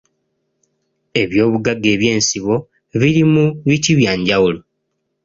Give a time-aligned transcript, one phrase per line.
[1.21, 2.55] Eby'obugagga eby'ensibo
[2.99, 4.59] biri mu biti bya njawulo